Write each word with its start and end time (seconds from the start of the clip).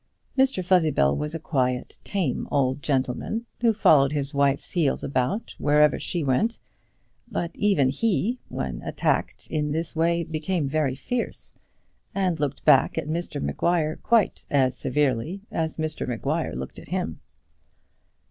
Mr 0.35 0.65
Fuzzybell 0.65 1.15
was 1.15 1.35
a 1.35 1.39
quiet, 1.39 1.99
tame 2.03 2.47
old 2.49 2.81
gentleman, 2.81 3.45
who 3.59 3.71
followed 3.71 4.11
his 4.11 4.33
wife's 4.33 4.71
heels 4.71 5.03
about 5.03 5.53
wherever 5.59 5.99
she 5.99 6.23
went; 6.23 6.59
but 7.31 7.51
even 7.53 7.89
he, 7.89 8.39
when 8.47 8.81
attacked 8.81 9.45
in 9.51 9.71
this 9.73 9.95
way, 9.95 10.23
became 10.23 10.67
very 10.67 10.95
fierce, 10.95 11.53
and 12.15 12.39
looked 12.39 12.65
back 12.65 12.97
at 12.97 13.07
Mr 13.07 13.39
Maguire 13.39 13.95
quite 13.97 14.43
as 14.49 14.75
severely 14.75 15.41
as 15.51 15.77
Mr 15.77 16.07
Maguire 16.07 16.55
looked 16.55 16.79
at 16.79 16.87
him. 16.87 17.19